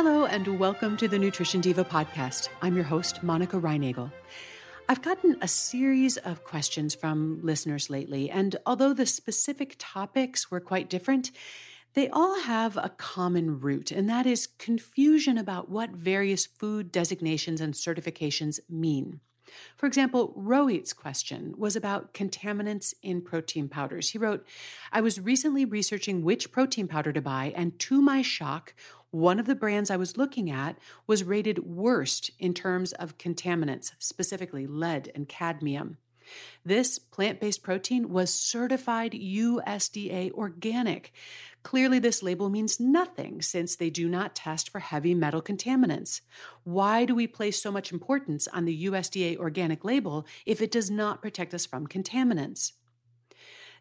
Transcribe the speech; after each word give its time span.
Hello, 0.00 0.26
and 0.26 0.60
welcome 0.60 0.96
to 0.98 1.08
the 1.08 1.18
Nutrition 1.18 1.60
Diva 1.60 1.82
podcast. 1.82 2.50
I'm 2.62 2.76
your 2.76 2.84
host, 2.84 3.24
Monica 3.24 3.56
Reinagel. 3.56 4.12
I've 4.88 5.02
gotten 5.02 5.36
a 5.40 5.48
series 5.48 6.16
of 6.18 6.44
questions 6.44 6.94
from 6.94 7.40
listeners 7.42 7.90
lately, 7.90 8.30
and 8.30 8.54
although 8.64 8.92
the 8.92 9.06
specific 9.06 9.74
topics 9.76 10.52
were 10.52 10.60
quite 10.60 10.88
different, 10.88 11.32
they 11.94 12.08
all 12.10 12.42
have 12.42 12.76
a 12.76 12.94
common 12.96 13.58
root, 13.58 13.90
and 13.90 14.08
that 14.08 14.24
is 14.24 14.46
confusion 14.46 15.36
about 15.36 15.68
what 15.68 15.90
various 15.90 16.46
food 16.46 16.92
designations 16.92 17.60
and 17.60 17.74
certifications 17.74 18.60
mean. 18.70 19.18
For 19.76 19.86
example, 19.86 20.34
Rohit's 20.36 20.92
question 20.92 21.54
was 21.56 21.74
about 21.74 22.12
contaminants 22.12 22.94
in 23.02 23.22
protein 23.22 23.68
powders. 23.68 24.10
He 24.10 24.18
wrote, 24.18 24.46
I 24.92 25.00
was 25.00 25.18
recently 25.18 25.64
researching 25.64 26.22
which 26.22 26.52
protein 26.52 26.86
powder 26.86 27.12
to 27.12 27.22
buy, 27.22 27.52
and 27.56 27.78
to 27.80 28.02
my 28.02 28.22
shock, 28.22 28.74
one 29.10 29.40
of 29.40 29.46
the 29.46 29.54
brands 29.54 29.90
I 29.90 29.96
was 29.96 30.16
looking 30.16 30.50
at 30.50 30.78
was 31.06 31.24
rated 31.24 31.60
worst 31.60 32.30
in 32.38 32.52
terms 32.52 32.92
of 32.92 33.18
contaminants, 33.18 33.92
specifically 33.98 34.66
lead 34.66 35.10
and 35.14 35.28
cadmium. 35.28 35.96
This 36.64 36.98
plant 36.98 37.40
based 37.40 37.62
protein 37.62 38.10
was 38.10 38.32
certified 38.32 39.12
USDA 39.12 40.30
organic. 40.32 41.12
Clearly, 41.62 41.98
this 41.98 42.22
label 42.22 42.50
means 42.50 42.78
nothing 42.78 43.42
since 43.42 43.76
they 43.76 43.90
do 43.90 44.08
not 44.08 44.34
test 44.34 44.70
for 44.70 44.78
heavy 44.78 45.14
metal 45.14 45.42
contaminants. 45.42 46.20
Why 46.64 47.04
do 47.04 47.14
we 47.14 47.26
place 47.26 47.60
so 47.60 47.72
much 47.72 47.92
importance 47.92 48.46
on 48.48 48.64
the 48.64 48.86
USDA 48.86 49.38
organic 49.38 49.84
label 49.84 50.26
if 50.46 50.60
it 50.60 50.70
does 50.70 50.90
not 50.90 51.22
protect 51.22 51.54
us 51.54 51.66
from 51.66 51.86
contaminants? 51.86 52.72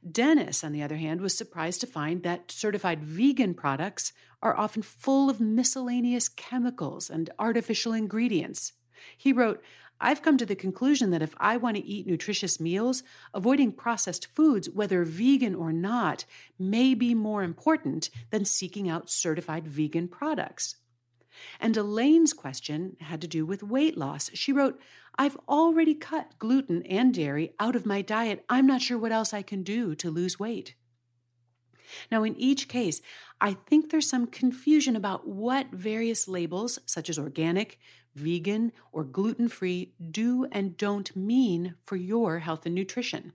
Dennis, 0.10 0.64
on 0.64 0.72
the 0.72 0.84
other 0.84 0.98
hand, 0.98 1.22
was 1.22 1.36
surprised 1.36 1.82
to 1.82 1.88
find 1.88 2.24
that 2.24 2.52
certified 2.52 3.04
vegan 3.04 3.54
products 3.54 4.14
are 4.42 4.58
often 4.58 4.82
full 4.82 5.30
of 5.30 5.40
miscellaneous 5.40 6.30
chemicals 6.30 7.10
and 7.10 7.30
artificial 7.40 7.94
ingredients. 7.94 8.74
He 9.18 9.34
wrote, 9.34 9.64
I've 10.00 10.22
come 10.22 10.38
to 10.38 10.46
the 10.46 10.56
conclusion 10.56 11.10
that 11.10 11.24
if 11.24 11.34
I 11.40 11.58
want 11.58 11.76
to 11.78 11.86
eat 11.86 12.06
nutritious 12.06 12.60
meals, 12.60 13.02
avoiding 13.34 13.72
processed 13.72 14.28
foods, 14.28 14.70
whether 14.70 15.04
vegan 15.04 15.56
or 15.56 15.74
not, 15.74 16.26
may 16.60 16.94
be 16.94 17.16
more 17.16 17.44
important 17.44 18.12
than 18.30 18.46
seeking 18.46 18.88
out 18.88 19.10
certified 19.10 19.68
vegan 19.68 20.08
products. 20.08 20.76
And 21.60 21.76
Elaine's 21.76 22.34
question 22.34 22.98
had 23.00 23.22
to 23.22 23.28
do 23.28 23.46
with 23.46 23.64
weight 23.64 23.98
loss. 23.98 24.30
She 24.34 24.52
wrote, 24.52 24.80
I've 25.18 25.38
already 25.48 25.96
cut 25.96 26.38
gluten 26.38 26.84
and 26.84 27.14
dairy 27.14 27.54
out 27.60 27.76
of 27.76 27.86
my 27.86 28.02
diet. 28.04 28.46
I'm 28.50 28.68
not 28.68 28.82
sure 28.82 29.00
what 29.00 29.12
else 29.12 29.34
I 29.34 29.42
can 29.42 29.64
do 29.64 29.96
to 29.96 30.12
lose 30.12 30.40
weight. 30.40 30.76
Now, 32.12 32.24
in 32.24 32.36
each 32.36 32.68
case, 32.68 33.02
I 33.40 33.54
think 33.54 33.90
there's 33.90 34.10
some 34.10 34.28
confusion 34.28 34.96
about 34.96 35.28
what 35.28 35.72
various 35.72 36.28
labels, 36.28 36.80
such 36.86 37.10
as 37.10 37.20
organic, 37.20 37.80
vegan, 38.16 38.72
or 38.92 39.04
gluten 39.04 39.48
free, 39.48 39.94
do 40.12 40.48
and 40.52 40.76
don't 40.78 41.16
mean 41.16 41.76
for 41.84 41.96
your 41.96 42.40
health 42.40 42.66
and 42.66 42.76
nutrition. 42.76 43.34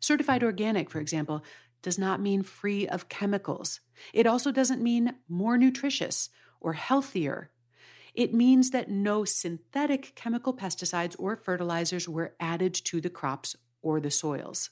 Certified 0.00 0.42
organic, 0.42 0.90
for 0.90 1.00
example, 1.00 1.44
does 1.82 1.98
not 1.98 2.20
mean 2.20 2.42
free 2.42 2.86
of 2.86 3.08
chemicals. 3.08 3.80
It 4.12 4.26
also 4.26 4.50
doesn't 4.50 4.82
mean 4.82 5.16
more 5.28 5.58
nutritious 5.58 6.30
or 6.60 6.72
healthier. 6.72 7.50
It 8.14 8.32
means 8.32 8.70
that 8.70 8.90
no 8.90 9.24
synthetic 9.24 10.14
chemical 10.14 10.54
pesticides 10.54 11.16
or 11.18 11.36
fertilizers 11.36 12.08
were 12.08 12.34
added 12.38 12.72
to 12.74 13.00
the 13.00 13.10
crops 13.10 13.56
or 13.82 14.00
the 14.00 14.10
soils. 14.10 14.70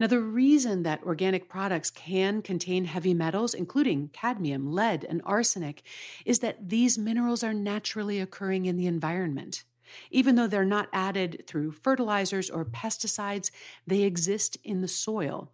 Now, 0.00 0.06
the 0.06 0.20
reason 0.20 0.82
that 0.84 1.02
organic 1.02 1.46
products 1.46 1.90
can 1.90 2.40
contain 2.40 2.86
heavy 2.86 3.12
metals, 3.12 3.52
including 3.52 4.08
cadmium, 4.14 4.72
lead, 4.72 5.04
and 5.04 5.20
arsenic, 5.26 5.82
is 6.24 6.38
that 6.38 6.70
these 6.70 6.96
minerals 6.96 7.44
are 7.44 7.52
naturally 7.52 8.18
occurring 8.18 8.64
in 8.64 8.78
the 8.78 8.86
environment. 8.86 9.64
Even 10.10 10.36
though 10.36 10.46
they're 10.46 10.64
not 10.64 10.88
added 10.94 11.44
through 11.46 11.72
fertilizers 11.72 12.48
or 12.48 12.64
pesticides, 12.64 13.50
they 13.86 14.02
exist 14.02 14.56
in 14.64 14.80
the 14.80 14.88
soil. 14.88 15.52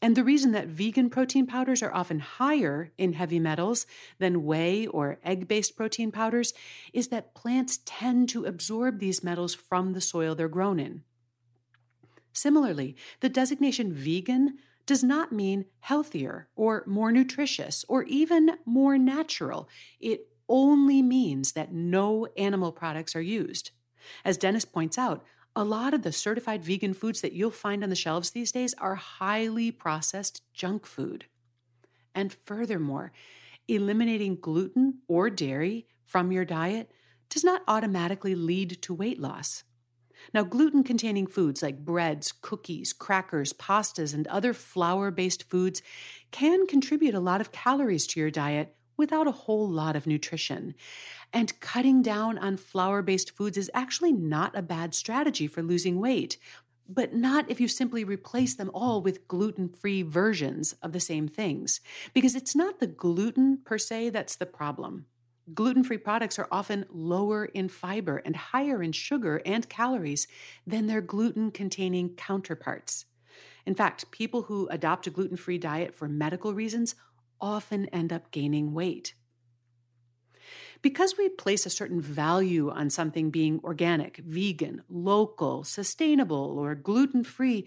And 0.00 0.14
the 0.14 0.22
reason 0.22 0.52
that 0.52 0.68
vegan 0.68 1.10
protein 1.10 1.48
powders 1.48 1.82
are 1.82 1.92
often 1.92 2.20
higher 2.20 2.92
in 2.98 3.14
heavy 3.14 3.40
metals 3.40 3.84
than 4.20 4.44
whey 4.44 4.86
or 4.86 5.18
egg 5.24 5.48
based 5.48 5.76
protein 5.76 6.12
powders 6.12 6.54
is 6.92 7.08
that 7.08 7.34
plants 7.34 7.80
tend 7.84 8.28
to 8.28 8.44
absorb 8.44 9.00
these 9.00 9.24
metals 9.24 9.54
from 9.54 9.94
the 9.94 10.00
soil 10.00 10.36
they're 10.36 10.46
grown 10.46 10.78
in. 10.78 11.02
Similarly, 12.38 12.96
the 13.20 13.28
designation 13.28 13.92
vegan 13.92 14.58
does 14.86 15.02
not 15.02 15.32
mean 15.32 15.66
healthier 15.80 16.48
or 16.54 16.84
more 16.86 17.10
nutritious 17.10 17.84
or 17.88 18.04
even 18.04 18.58
more 18.64 18.96
natural. 18.96 19.68
It 20.00 20.28
only 20.48 21.02
means 21.02 21.52
that 21.52 21.72
no 21.72 22.26
animal 22.36 22.72
products 22.72 23.14
are 23.16 23.20
used. 23.20 23.72
As 24.24 24.38
Dennis 24.38 24.64
points 24.64 24.96
out, 24.96 25.24
a 25.56 25.64
lot 25.64 25.92
of 25.92 26.02
the 26.02 26.12
certified 26.12 26.64
vegan 26.64 26.94
foods 26.94 27.20
that 27.20 27.32
you'll 27.32 27.50
find 27.50 27.82
on 27.82 27.90
the 27.90 27.96
shelves 27.96 28.30
these 28.30 28.52
days 28.52 28.74
are 28.74 28.94
highly 28.94 29.72
processed 29.72 30.42
junk 30.54 30.86
food. 30.86 31.26
And 32.14 32.32
furthermore, 32.32 33.12
eliminating 33.66 34.36
gluten 34.40 35.00
or 35.08 35.28
dairy 35.28 35.88
from 36.04 36.30
your 36.30 36.44
diet 36.44 36.90
does 37.28 37.42
not 37.42 37.62
automatically 37.66 38.34
lead 38.34 38.80
to 38.82 38.94
weight 38.94 39.20
loss. 39.20 39.64
Now, 40.34 40.42
gluten 40.42 40.84
containing 40.84 41.26
foods 41.26 41.62
like 41.62 41.84
breads, 41.84 42.32
cookies, 42.32 42.92
crackers, 42.92 43.52
pastas, 43.52 44.14
and 44.14 44.26
other 44.28 44.52
flour 44.52 45.10
based 45.10 45.44
foods 45.44 45.82
can 46.30 46.66
contribute 46.66 47.14
a 47.14 47.20
lot 47.20 47.40
of 47.40 47.52
calories 47.52 48.06
to 48.08 48.20
your 48.20 48.30
diet 48.30 48.74
without 48.96 49.26
a 49.26 49.32
whole 49.32 49.68
lot 49.68 49.96
of 49.96 50.06
nutrition. 50.06 50.74
And 51.32 51.58
cutting 51.60 52.02
down 52.02 52.36
on 52.36 52.56
flour 52.56 53.00
based 53.00 53.30
foods 53.30 53.56
is 53.56 53.70
actually 53.72 54.12
not 54.12 54.56
a 54.56 54.62
bad 54.62 54.94
strategy 54.94 55.46
for 55.46 55.62
losing 55.62 56.00
weight, 56.00 56.36
but 56.88 57.14
not 57.14 57.50
if 57.50 57.60
you 57.60 57.68
simply 57.68 58.02
replace 58.02 58.54
them 58.54 58.70
all 58.74 59.02
with 59.02 59.28
gluten 59.28 59.68
free 59.68 60.02
versions 60.02 60.74
of 60.82 60.92
the 60.92 61.00
same 61.00 61.28
things, 61.28 61.80
because 62.14 62.34
it's 62.34 62.56
not 62.56 62.80
the 62.80 62.86
gluten 62.86 63.58
per 63.64 63.78
se 63.78 64.10
that's 64.10 64.36
the 64.36 64.46
problem. 64.46 65.06
Gluten 65.54 65.84
free 65.84 65.98
products 65.98 66.38
are 66.38 66.48
often 66.50 66.84
lower 66.90 67.46
in 67.46 67.68
fiber 67.68 68.18
and 68.18 68.36
higher 68.36 68.82
in 68.82 68.92
sugar 68.92 69.40
and 69.46 69.68
calories 69.68 70.26
than 70.66 70.86
their 70.86 71.00
gluten 71.00 71.50
containing 71.50 72.10
counterparts. 72.10 73.06
In 73.64 73.74
fact, 73.74 74.10
people 74.10 74.42
who 74.42 74.68
adopt 74.68 75.06
a 75.06 75.10
gluten 75.10 75.36
free 75.36 75.58
diet 75.58 75.94
for 75.94 76.08
medical 76.08 76.54
reasons 76.54 76.94
often 77.40 77.86
end 77.86 78.12
up 78.12 78.30
gaining 78.30 78.74
weight. 78.74 79.14
Because 80.80 81.16
we 81.18 81.28
place 81.28 81.66
a 81.66 81.70
certain 81.70 82.00
value 82.00 82.70
on 82.70 82.90
something 82.90 83.30
being 83.30 83.60
organic, 83.64 84.18
vegan, 84.18 84.82
local, 84.88 85.64
sustainable, 85.64 86.56
or 86.58 86.74
gluten 86.74 87.24
free, 87.24 87.66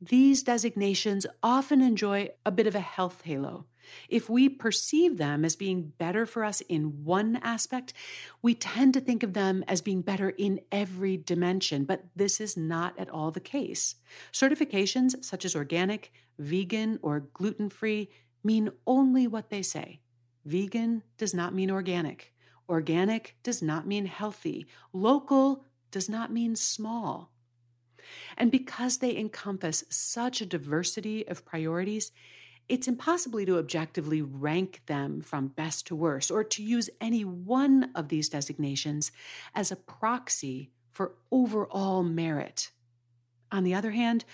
these 0.00 0.42
designations 0.42 1.26
often 1.42 1.80
enjoy 1.80 2.30
a 2.46 2.52
bit 2.52 2.66
of 2.66 2.74
a 2.74 2.80
health 2.80 3.22
halo. 3.24 3.66
If 4.08 4.30
we 4.30 4.48
perceive 4.48 5.18
them 5.18 5.44
as 5.44 5.56
being 5.56 5.92
better 5.98 6.24
for 6.24 6.44
us 6.44 6.60
in 6.62 7.04
one 7.04 7.40
aspect, 7.42 7.92
we 8.40 8.54
tend 8.54 8.94
to 8.94 9.00
think 9.00 9.22
of 9.22 9.34
them 9.34 9.64
as 9.66 9.80
being 9.80 10.02
better 10.02 10.30
in 10.30 10.60
every 10.70 11.16
dimension, 11.16 11.84
but 11.84 12.04
this 12.14 12.40
is 12.40 12.56
not 12.56 12.98
at 12.98 13.10
all 13.10 13.30
the 13.30 13.40
case. 13.40 13.96
Certifications 14.32 15.24
such 15.24 15.44
as 15.44 15.56
organic, 15.56 16.12
vegan, 16.38 16.98
or 17.02 17.20
gluten 17.32 17.68
free 17.68 18.08
mean 18.44 18.70
only 18.86 19.26
what 19.26 19.50
they 19.50 19.62
say. 19.62 20.00
Vegan 20.44 21.02
does 21.18 21.34
not 21.34 21.54
mean 21.54 21.70
organic. 21.70 22.32
Organic 22.72 23.36
does 23.42 23.60
not 23.60 23.86
mean 23.86 24.06
healthy. 24.06 24.66
Local 24.94 25.66
does 25.90 26.08
not 26.08 26.32
mean 26.32 26.56
small. 26.56 27.30
And 28.38 28.50
because 28.50 28.98
they 28.98 29.14
encompass 29.14 29.84
such 29.90 30.40
a 30.40 30.46
diversity 30.46 31.28
of 31.28 31.44
priorities, 31.44 32.12
it's 32.70 32.88
impossible 32.88 33.44
to 33.44 33.58
objectively 33.58 34.22
rank 34.22 34.80
them 34.86 35.20
from 35.20 35.48
best 35.48 35.86
to 35.88 35.94
worst 35.94 36.30
or 36.30 36.42
to 36.44 36.62
use 36.62 36.88
any 36.98 37.26
one 37.26 37.90
of 37.94 38.08
these 38.08 38.30
designations 38.30 39.12
as 39.54 39.70
a 39.70 39.76
proxy 39.76 40.70
for 40.90 41.12
overall 41.30 42.02
merit. 42.02 42.70
On 43.52 43.64
the 43.64 43.74
other 43.74 43.90
hand, 43.90 44.24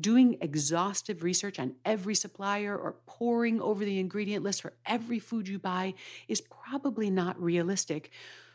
doing 0.00 0.38
exhaustive 0.40 1.24
research 1.24 1.58
on 1.58 1.74
every 1.84 2.14
supplier 2.14 2.78
or 2.78 2.94
poring 3.06 3.60
over 3.60 3.84
the 3.84 3.98
ingredient 3.98 4.44
list 4.44 4.62
for 4.62 4.72
every 4.86 5.18
food 5.18 5.48
you 5.48 5.58
buy 5.58 5.94
is 6.28 6.40
probably 6.40 7.10
not 7.10 7.40
realistic. 7.42 8.10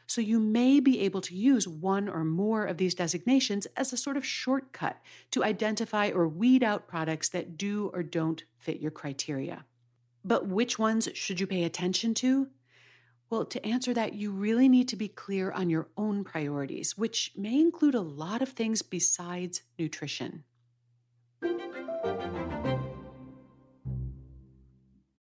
So 0.08 0.22
you 0.22 0.40
may 0.40 0.80
be 0.80 1.02
able 1.02 1.22
to 1.22 1.36
use 1.36 1.68
one 1.68 2.08
or 2.08 2.24
more 2.24 2.66
of 2.66 2.78
these 2.78 2.96
designations 2.96 3.68
as 3.76 3.92
a 3.92 3.98
sort 3.98 4.16
of 4.16 4.26
shortcut 4.26 4.98
to 5.32 5.44
identify 5.44 6.10
or 6.10 6.28
weed 6.28 6.64
out 6.64 6.88
products 6.88 7.30
that 7.30 7.58
do 7.58 7.92
or 7.94 8.02
don't 8.02 8.44
fit 8.58 8.80
your 8.80 8.92
criteria. 8.92 9.66
But 10.24 10.48
which 10.48 10.80
ones 10.80 11.10
should 11.14 11.42
you 11.42 11.48
pay 11.48 11.64
attention 11.66 12.14
to? 12.16 12.48
Well, 13.34 13.46
to 13.46 13.66
answer 13.66 13.96
that, 13.96 14.14
you 14.14 14.30
really 14.30 14.70
need 14.70 14.88
to 14.90 14.96
be 14.96 15.08
clear 15.08 15.52
on 15.52 15.68
your 15.68 15.88
own 15.98 16.24
priorities, 16.24 16.96
which 16.96 17.32
may 17.36 17.60
include 17.60 17.96
a 17.96 18.00
lot 18.00 18.44
of 18.44 18.50
things 18.50 18.84
besides 18.84 19.64
nutrition. 19.80 20.44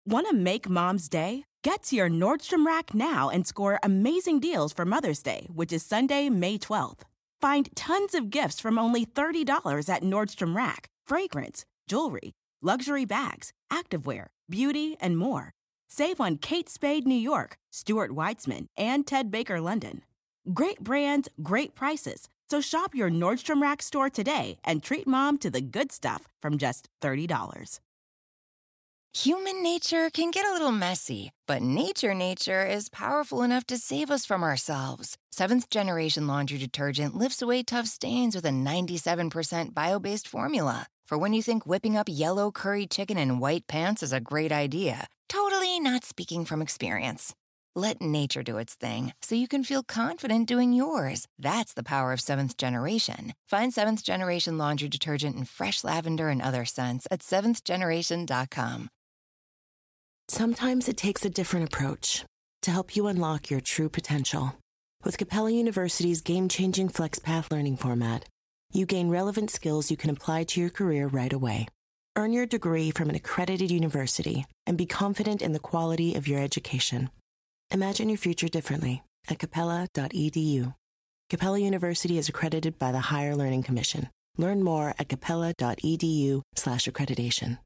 Want 0.05 0.27
to 0.29 0.35
make 0.35 0.69
mom's 0.69 1.09
day? 1.09 1.45
Get 1.62 1.85
to 1.85 1.95
your 1.95 2.11
Nordstrom 2.11 2.67
Rack 2.67 2.95
now 2.95 3.29
and 3.29 3.47
score 3.47 3.79
amazing 3.81 4.41
deals 4.41 4.73
for 4.73 4.85
Mother's 4.85 5.23
Day, 5.23 5.47
which 5.49 5.73
is 5.73 5.85
Sunday, 5.85 6.29
May 6.29 6.59
12th. 6.59 7.03
Find 7.41 7.69
tons 7.77 8.17
of 8.17 8.31
gifts 8.31 8.59
from 8.59 8.77
only 8.77 9.07
$30 9.07 9.89
at 9.89 10.03
Nordstrom 10.03 10.57
Rack 10.57 10.89
fragrance, 11.07 11.65
jewelry, 11.87 12.33
luxury 12.61 13.05
bags, 13.05 13.53
activewear, 13.73 14.27
beauty, 14.49 14.97
and 15.01 15.17
more. 15.17 15.55
Save 15.93 16.21
on 16.21 16.37
Kate 16.37 16.69
Spade 16.69 17.05
New 17.05 17.17
York, 17.17 17.59
Stuart 17.73 18.13
Weitzman, 18.13 18.67
and 18.77 19.05
Ted 19.05 19.29
Baker 19.29 19.61
London. 19.61 20.03
Great 20.55 20.79
brands, 20.79 21.29
great 21.43 21.75
prices. 21.75 22.29
So 22.49 22.61
shop 22.61 22.95
your 22.95 23.11
Nordstrom 23.11 23.61
Rack 23.61 23.83
store 23.83 24.09
today 24.09 24.59
and 24.63 24.85
treat 24.85 25.09
mom 25.09 25.37
to 25.39 25.51
the 25.51 25.61
good 25.61 25.91
stuff 25.91 26.29
from 26.41 26.59
just 26.59 26.89
$30. 27.03 27.81
Human 29.15 29.65
nature 29.65 30.11
can 30.11 30.31
get 30.31 30.47
a 30.47 30.53
little 30.53 30.71
messy, 30.71 31.33
but 31.49 31.61
nature 31.61 32.15
nature 32.15 32.65
is 32.65 32.89
powerful 32.89 33.43
enough 33.43 33.67
to 33.67 33.77
save 33.77 34.13
us 34.13 34.25
from 34.25 34.45
ourselves. 34.45 35.17
Seventh 35.33 35.71
generation 35.71 36.29
laundry 36.29 36.59
detergent 36.59 37.17
lifts 37.17 37.43
away 37.43 37.65
tough 37.65 37.87
stains 37.87 38.37
with 38.37 38.45
a 38.45 38.51
97% 38.51 39.75
bio 39.75 39.99
based 39.99 40.29
formula. 40.29 40.87
For 41.05 41.19
when 41.19 41.33
you 41.33 41.43
think 41.43 41.67
whipping 41.67 41.97
up 41.97 42.07
yellow 42.09 42.53
curry 42.53 42.87
chicken 42.87 43.19
in 43.19 43.41
white 43.41 43.67
pants 43.67 44.01
is 44.01 44.13
a 44.13 44.21
great 44.21 44.53
idea, 44.53 45.09
not 45.82 46.05
speaking 46.05 46.44
from 46.44 46.62
experience. 46.62 47.35
Let 47.75 48.03
nature 48.03 48.43
do 48.43 48.59
its 48.59 48.75
thing 48.75 49.12
so 49.23 49.35
you 49.35 49.49
can 49.49 49.65
feel 49.65 49.82
confident 49.82 50.49
doing 50.49 50.73
yours. 50.73 51.27
That's 51.38 51.73
the 51.73 51.82
power 51.82 52.12
of 52.12 52.21
seventh 52.21 52.56
generation. 52.56 53.32
Find 53.47 53.73
seventh 53.73 54.05
generation 54.05 54.59
laundry 54.59 54.88
detergent 54.88 55.37
in 55.37 55.44
fresh 55.44 55.85
lavender 55.85 56.29
and 56.29 56.43
other 56.43 56.65
scents 56.65 57.06
at 57.11 57.21
seventhgeneration.com. 57.21 58.88
Sometimes 60.29 60.88
it 60.88 60.97
takes 60.97 61.25
a 61.25 61.31
different 61.31 61.67
approach 61.67 62.25
to 62.62 62.71
help 62.71 62.94
you 62.94 63.06
unlock 63.06 63.50
your 63.50 63.61
true 63.61 63.88
potential. 63.88 64.55
With 65.03 65.19
Capella 65.19 65.50
University's 65.50 66.21
game 66.21 66.49
changing 66.49 66.88
FlexPath 66.91 67.50
learning 67.50 67.79
format, 67.79 68.26
you 68.73 68.87
gain 68.87 69.09
relevant 69.09 69.50
skills 69.50 69.91
you 69.91 69.97
can 69.97 70.11
apply 70.11 70.44
to 70.44 70.61
your 70.61 70.71
career 70.71 71.09
right 71.09 71.33
away. 71.33 71.67
Earn 72.21 72.35
your 72.35 72.45
degree 72.45 72.91
from 72.91 73.09
an 73.09 73.15
accredited 73.15 73.71
university 73.71 74.45
and 74.67 74.77
be 74.77 74.85
confident 74.85 75.41
in 75.41 75.55
the 75.55 75.59
quality 75.59 76.15
of 76.15 76.29
your 76.29 76.39
education. 76.39 77.09
Imagine 77.71 78.11
your 78.11 78.19
future 78.19 78.47
differently 78.47 79.03
at 79.31 79.39
capella.edu. 79.39 80.75
Capella 81.31 81.59
University 81.59 82.19
is 82.19 82.29
accredited 82.29 82.79
by 82.79 82.93
the 82.93 83.09
Higher 83.09 83.35
Learning 83.35 83.63
Commission. 83.63 84.11
Learn 84.37 84.63
more 84.63 84.95
at 84.99 85.09
capella.edu/slash 85.09 86.85
accreditation. 86.85 87.57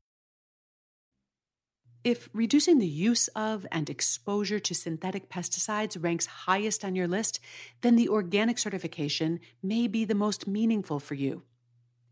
If 2.04 2.28
reducing 2.32 2.78
the 2.78 2.86
use 2.86 3.26
of 3.34 3.66
and 3.72 3.90
exposure 3.90 4.60
to 4.60 4.72
synthetic 4.72 5.28
pesticides 5.28 6.00
ranks 6.00 6.26
highest 6.46 6.84
on 6.84 6.94
your 6.94 7.08
list, 7.08 7.40
then 7.80 7.96
the 7.96 8.08
organic 8.08 8.58
certification 8.58 9.40
may 9.64 9.88
be 9.88 10.04
the 10.04 10.14
most 10.14 10.46
meaningful 10.46 11.00
for 11.00 11.14
you. 11.14 11.42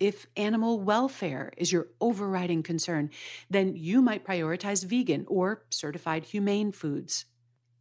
If 0.03 0.27
animal 0.37 0.81
welfare 0.81 1.53
is 1.57 1.71
your 1.71 1.87
overriding 2.01 2.65
concern, 2.65 3.11
then 3.49 3.77
you 3.77 4.03
might 4.03 4.27
prioritize 4.27 4.85
vegan 4.85 5.25
or 5.29 5.63
certified 5.71 6.25
humane 6.25 6.73
foods. 6.73 7.27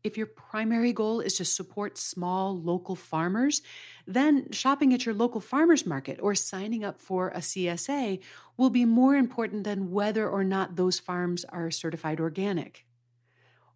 If 0.03 0.18
your 0.18 0.27
primary 0.27 0.94
goal 0.94 1.19
is 1.19 1.33
to 1.38 1.45
support 1.45 1.97
small 1.97 2.56
local 2.56 2.95
farmers, 2.95 3.63
then 4.06 4.51
shopping 4.51 4.94
at 4.94 5.03
your 5.03 5.15
local 5.15 5.41
farmers 5.41 5.83
market 5.83 6.19
or 6.21 6.35
signing 6.35 6.83
up 6.83 7.01
for 7.01 7.29
a 7.29 7.39
CSA 7.39 8.19
will 8.56 8.69
be 8.69 8.85
more 8.85 9.15
important 9.15 9.63
than 9.63 9.89
whether 9.89 10.29
or 10.29 10.44
not 10.44 10.75
those 10.75 11.00
farms 11.00 11.44
are 11.45 11.71
certified 11.71 12.19
organic. 12.19 12.85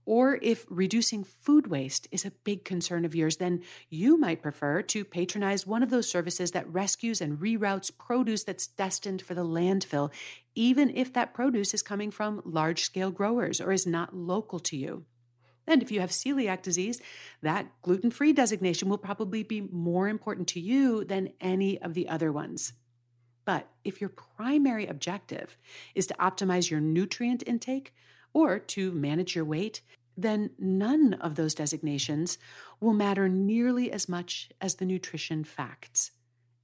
Or 0.05 0.37
if 0.41 0.65
reducing 0.69 1.23
food 1.23 1.67
waste 1.67 2.07
is 2.11 2.25
a 2.25 2.31
big 2.43 2.63
concern 2.63 3.05
of 3.05 3.15
yours, 3.15 3.37
then 3.37 3.63
you 3.89 4.17
might 4.17 4.43
prefer 4.43 4.83
to 4.83 5.03
patronize 5.03 5.65
one 5.65 5.81
of 5.81 5.89
those 5.89 6.09
services 6.09 6.51
that 6.51 6.71
rescues 6.71 7.21
and 7.21 7.39
reroutes 7.39 7.95
produce 7.95 8.43
that's 8.43 8.67
destined 8.67 9.21
for 9.23 9.33
the 9.33 9.45
landfill, 9.45 10.11
even 10.53 10.95
if 10.95 11.11
that 11.13 11.33
produce 11.33 11.73
is 11.73 11.81
coming 11.81 12.11
from 12.11 12.41
large 12.45 12.83
scale 12.83 13.09
growers 13.09 13.59
or 13.59 13.71
is 13.71 13.87
not 13.87 14.15
local 14.15 14.59
to 14.59 14.77
you. 14.77 15.05
And 15.67 15.81
if 15.81 15.91
you 15.91 15.99
have 15.99 16.11
celiac 16.11 16.61
disease, 16.61 17.01
that 17.41 17.71
gluten 17.81 18.11
free 18.11 18.33
designation 18.33 18.87
will 18.87 18.99
probably 18.99 19.41
be 19.41 19.61
more 19.61 20.07
important 20.07 20.47
to 20.49 20.59
you 20.59 21.03
than 21.03 21.33
any 21.41 21.81
of 21.81 21.95
the 21.95 22.07
other 22.07 22.31
ones. 22.31 22.73
But 23.45 23.69
if 23.83 24.01
your 24.01 24.09
primary 24.09 24.85
objective 24.87 25.57
is 25.93 26.07
to 26.07 26.15
optimize 26.15 26.69
your 26.69 26.81
nutrient 26.81 27.43
intake 27.47 27.93
or 28.33 28.59
to 28.59 28.91
manage 28.91 29.35
your 29.35 29.45
weight, 29.45 29.81
then 30.17 30.51
none 30.57 31.13
of 31.15 31.35
those 31.35 31.55
designations 31.55 32.37
will 32.79 32.93
matter 32.93 33.27
nearly 33.27 33.91
as 33.91 34.07
much 34.07 34.49
as 34.61 34.75
the 34.75 34.85
nutrition 34.85 35.43
facts. 35.43 36.11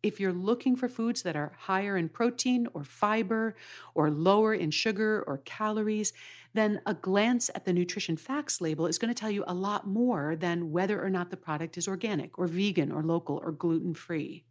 If 0.03 0.19
you're 0.19 0.33
looking 0.33 0.75
for 0.75 0.89
foods 0.89 1.21
that 1.21 1.35
are 1.35 1.53
higher 1.55 1.95
in 1.95 2.09
protein 2.09 2.67
or 2.73 2.83
fiber 2.83 3.55
or 3.93 4.09
lower 4.09 4.53
in 4.53 4.71
sugar 4.71 5.23
or 5.27 5.37
calories, 5.45 6.11
then 6.53 6.81
a 6.87 6.95
glance 6.95 7.51
at 7.53 7.65
the 7.65 7.73
nutrition 7.73 8.17
facts 8.17 8.61
label 8.61 8.87
is 8.87 8.97
going 8.97 9.13
to 9.13 9.19
tell 9.19 9.29
you 9.29 9.43
a 9.45 9.53
lot 9.53 9.85
more 9.87 10.35
than 10.35 10.71
whether 10.71 11.03
or 11.03 11.09
not 11.09 11.29
the 11.29 11.37
product 11.37 11.77
is 11.77 11.87
organic 11.87 12.39
or 12.39 12.47
vegan 12.47 12.91
or 12.91 13.03
local 13.03 13.39
or 13.43 13.51
gluten 13.51 13.93
free. 13.93 14.43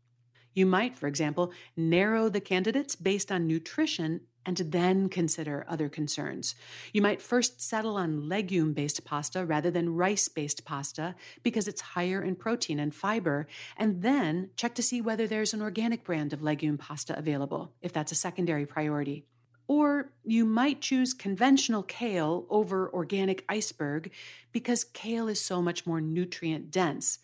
You 0.55 0.67
might, 0.67 0.97
for 0.97 1.07
example, 1.09 1.53
narrow 1.77 2.29
the 2.29 2.41
candidates 2.41 2.95
based 2.95 3.33
on 3.33 3.47
nutrition 3.47 4.21
and 4.47 4.57
then 4.57 5.09
consider 5.09 5.65
other 5.69 5.89
concerns. 5.89 6.55
You 6.93 7.03
might 7.03 7.23
first 7.23 7.61
settle 7.61 7.97
on 7.97 8.29
legume 8.29 8.73
based 8.73 9.05
pasta 9.05 9.45
rather 9.45 9.71
than 9.71 9.95
rice 9.95 10.29
based 10.29 10.65
pasta 10.65 11.15
because 11.43 11.69
it's 11.69 11.81
higher 11.81 12.23
in 12.23 12.37
protein 12.37 12.79
and 12.79 12.95
fiber, 12.95 13.47
and 13.77 14.03
then 14.03 14.51
check 14.57 14.75
to 14.77 14.83
see 14.83 15.01
whether 15.01 15.27
there's 15.27 15.55
an 15.55 15.63
organic 15.63 16.05
brand 16.05 16.33
of 16.33 16.43
legume 16.43 16.79
pasta 16.79 17.17
available, 17.19 17.73
if 17.83 17.93
that's 17.93 18.13
a 18.13 18.17
secondary 18.17 18.67
priority. 18.67 19.25
Or 19.69 20.11
you 20.25 20.45
might 20.45 20.81
choose 20.81 21.15
conventional 21.15 21.85
kale 21.85 22.45
over 22.51 22.93
organic 22.93 23.45
iceberg 23.49 24.11
because 24.51 24.83
kale 24.83 25.29
is 25.29 25.41
so 25.41 25.63
much 25.63 25.87
more 25.87 26.01
nutrient 26.01 26.73
dense. 26.73 27.21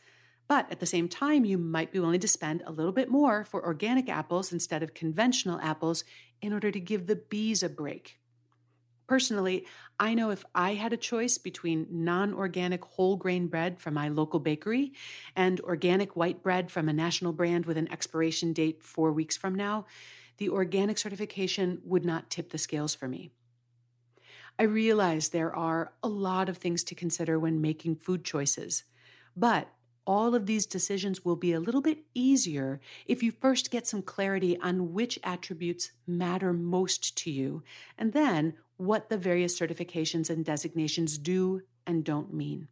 But 0.48 0.70
at 0.70 0.78
the 0.78 0.86
same 0.86 1.08
time, 1.08 1.44
you 1.44 1.58
might 1.58 1.90
be 1.90 1.98
willing 1.98 2.20
to 2.20 2.28
spend 2.28 2.62
a 2.64 2.70
little 2.70 2.92
bit 2.92 3.08
more 3.08 3.44
for 3.44 3.64
organic 3.64 4.08
apples 4.08 4.52
instead 4.52 4.82
of 4.82 4.94
conventional 4.94 5.58
apples 5.60 6.04
in 6.40 6.52
order 6.52 6.70
to 6.70 6.80
give 6.80 7.06
the 7.06 7.16
bees 7.16 7.62
a 7.62 7.68
break. 7.68 8.18
Personally, 9.06 9.64
I 10.00 10.14
know 10.14 10.30
if 10.30 10.44
I 10.54 10.74
had 10.74 10.92
a 10.92 10.96
choice 10.96 11.38
between 11.38 11.86
non 11.90 12.34
organic 12.34 12.84
whole 12.84 13.16
grain 13.16 13.46
bread 13.46 13.78
from 13.78 13.94
my 13.94 14.08
local 14.08 14.40
bakery 14.40 14.92
and 15.36 15.60
organic 15.60 16.16
white 16.16 16.42
bread 16.42 16.72
from 16.72 16.88
a 16.88 16.92
national 16.92 17.32
brand 17.32 17.66
with 17.66 17.76
an 17.76 17.90
expiration 17.92 18.52
date 18.52 18.82
four 18.82 19.12
weeks 19.12 19.36
from 19.36 19.54
now, 19.54 19.86
the 20.38 20.48
organic 20.48 20.98
certification 20.98 21.80
would 21.84 22.04
not 22.04 22.30
tip 22.30 22.50
the 22.50 22.58
scales 22.58 22.94
for 22.94 23.06
me. 23.06 23.30
I 24.58 24.64
realize 24.64 25.28
there 25.28 25.54
are 25.54 25.92
a 26.02 26.08
lot 26.08 26.48
of 26.48 26.58
things 26.58 26.82
to 26.84 26.94
consider 26.94 27.38
when 27.38 27.60
making 27.60 27.96
food 27.96 28.24
choices, 28.24 28.84
but 29.36 29.68
all 30.06 30.34
of 30.34 30.46
these 30.46 30.66
decisions 30.66 31.24
will 31.24 31.36
be 31.36 31.52
a 31.52 31.60
little 31.60 31.82
bit 31.82 32.04
easier 32.14 32.80
if 33.06 33.22
you 33.22 33.32
first 33.32 33.70
get 33.70 33.86
some 33.86 34.02
clarity 34.02 34.58
on 34.60 34.92
which 34.92 35.18
attributes 35.24 35.90
matter 36.06 36.52
most 36.52 37.16
to 37.18 37.30
you, 37.30 37.62
and 37.98 38.12
then 38.12 38.54
what 38.76 39.08
the 39.08 39.18
various 39.18 39.58
certifications 39.58 40.30
and 40.30 40.44
designations 40.44 41.18
do 41.18 41.62
and 41.86 42.04
don't 42.04 42.32
mean. 42.32 42.68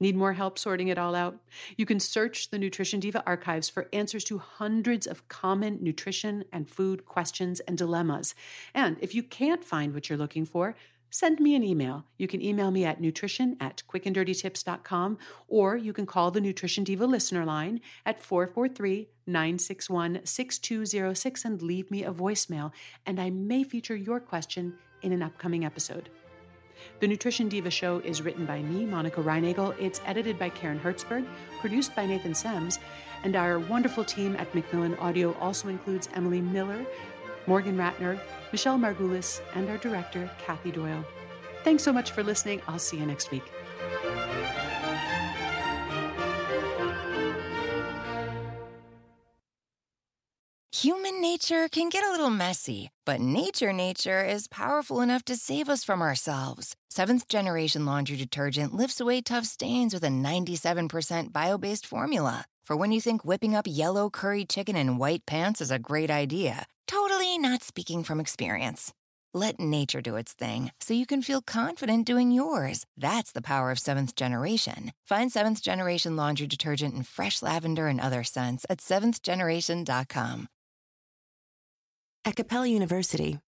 Need 0.00 0.16
more 0.16 0.32
help 0.32 0.58
sorting 0.58 0.88
it 0.88 0.98
all 0.98 1.14
out? 1.14 1.38
You 1.76 1.86
can 1.86 2.00
search 2.00 2.50
the 2.50 2.58
Nutrition 2.58 2.98
Diva 2.98 3.22
archives 3.24 3.68
for 3.68 3.88
answers 3.92 4.24
to 4.24 4.38
hundreds 4.38 5.06
of 5.06 5.28
common 5.28 5.78
nutrition 5.80 6.42
and 6.52 6.68
food 6.68 7.04
questions 7.04 7.60
and 7.60 7.78
dilemmas. 7.78 8.34
And 8.74 8.96
if 9.00 9.14
you 9.14 9.22
can't 9.22 9.62
find 9.62 9.94
what 9.94 10.08
you're 10.08 10.18
looking 10.18 10.44
for, 10.44 10.74
send 11.12 11.38
me 11.38 11.54
an 11.54 11.62
email. 11.62 12.06
You 12.16 12.26
can 12.26 12.42
email 12.42 12.70
me 12.70 12.84
at 12.84 13.00
nutrition 13.00 13.56
at 13.60 13.82
quickanddirtytips.com 13.88 15.18
or 15.46 15.76
you 15.76 15.92
can 15.92 16.06
call 16.06 16.30
the 16.30 16.40
Nutrition 16.40 16.82
Diva 16.82 17.06
listener 17.06 17.44
line 17.44 17.80
at 18.06 18.20
443 18.20 19.08
961 19.26 20.20
6206 20.24 21.44
and 21.44 21.62
leave 21.62 21.90
me 21.90 22.02
a 22.02 22.12
voicemail, 22.12 22.72
and 23.06 23.20
I 23.20 23.30
may 23.30 23.62
feature 23.62 23.94
your 23.94 24.18
question 24.18 24.74
in 25.02 25.12
an 25.12 25.22
upcoming 25.22 25.64
episode. 25.64 26.08
The 27.00 27.06
Nutrition 27.06 27.48
Diva 27.48 27.70
show 27.70 27.98
is 27.98 28.22
written 28.22 28.46
by 28.46 28.62
me, 28.62 28.86
Monica 28.86 29.20
Reinagel. 29.20 29.78
It's 29.78 30.00
edited 30.06 30.38
by 30.38 30.48
Karen 30.48 30.80
Hertzberg, 30.80 31.26
produced 31.60 31.94
by 31.94 32.06
Nathan 32.06 32.34
Sems, 32.34 32.78
and 33.22 33.36
our 33.36 33.58
wonderful 33.58 34.04
team 34.04 34.34
at 34.36 34.52
Macmillan 34.54 34.96
Audio 34.96 35.34
also 35.34 35.68
includes 35.68 36.08
Emily 36.14 36.40
Miller, 36.40 36.84
Morgan 37.46 37.76
Ratner, 37.76 38.18
Michelle 38.52 38.78
Margulis, 38.78 39.40
and 39.54 39.68
our 39.68 39.78
director, 39.78 40.30
Kathy 40.44 40.70
Doyle. 40.70 41.04
Thanks 41.64 41.82
so 41.82 41.92
much 41.92 42.10
for 42.10 42.22
listening. 42.22 42.60
I'll 42.68 42.78
see 42.78 42.98
you 42.98 43.06
next 43.06 43.30
week. 43.30 43.44
Human 50.82 51.20
nature 51.20 51.68
can 51.68 51.90
get 51.90 52.02
a 52.02 52.10
little 52.10 52.28
messy, 52.28 52.90
but 53.06 53.20
nature 53.20 53.72
nature 53.72 54.24
is 54.24 54.48
powerful 54.48 55.00
enough 55.00 55.24
to 55.26 55.36
save 55.36 55.68
us 55.68 55.84
from 55.84 56.02
ourselves. 56.02 56.74
Seventh 56.90 57.28
generation 57.28 57.86
laundry 57.86 58.16
detergent 58.16 58.74
lifts 58.74 59.00
away 59.00 59.20
tough 59.20 59.44
stains 59.44 59.94
with 59.94 60.02
a 60.02 60.08
97% 60.08 61.32
bio 61.32 61.56
based 61.56 61.86
formula. 61.86 62.46
For 62.64 62.74
when 62.74 62.90
you 62.90 63.00
think 63.00 63.24
whipping 63.24 63.54
up 63.54 63.66
yellow 63.68 64.10
curry 64.10 64.44
chicken 64.44 64.74
in 64.74 64.98
white 64.98 65.24
pants 65.24 65.60
is 65.60 65.70
a 65.70 65.78
great 65.78 66.10
idea, 66.10 66.66
not 67.38 67.62
speaking 67.62 68.04
from 68.04 68.20
experience. 68.20 68.92
Let 69.34 69.58
nature 69.58 70.02
do 70.02 70.16
its 70.16 70.32
thing 70.34 70.72
so 70.80 70.94
you 70.94 71.06
can 71.06 71.22
feel 71.22 71.40
confident 71.40 72.06
doing 72.06 72.30
yours. 72.30 72.84
That's 72.96 73.32
the 73.32 73.42
power 73.42 73.70
of 73.70 73.78
seventh 73.78 74.14
generation. 74.14 74.92
Find 75.06 75.32
seventh 75.32 75.62
generation 75.62 76.16
laundry 76.16 76.46
detergent 76.46 76.94
in 76.94 77.02
fresh 77.02 77.42
lavender 77.42 77.88
and 77.88 78.00
other 78.00 78.24
scents 78.24 78.66
at 78.68 78.78
seventhgeneration.com. 78.78 80.48
At 82.24 82.36
Capella 82.36 82.68
University, 82.68 83.38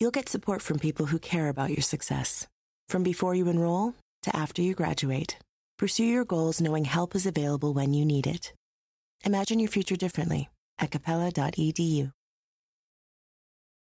you'll 0.00 0.10
get 0.10 0.28
support 0.28 0.62
from 0.62 0.78
people 0.78 1.06
who 1.06 1.18
care 1.18 1.48
about 1.48 1.70
your 1.70 1.82
success. 1.82 2.46
From 2.88 3.02
before 3.02 3.34
you 3.34 3.48
enroll 3.48 3.94
to 4.22 4.34
after 4.36 4.62
you 4.62 4.74
graduate, 4.74 5.38
pursue 5.78 6.04
your 6.04 6.24
goals 6.24 6.60
knowing 6.60 6.84
help 6.84 7.14
is 7.14 7.26
available 7.26 7.74
when 7.74 7.92
you 7.92 8.06
need 8.06 8.26
it. 8.26 8.52
Imagine 9.24 9.58
your 9.58 9.68
future 9.68 9.96
differently 9.96 10.50
at 10.78 10.90
capella.edu. 10.90 12.12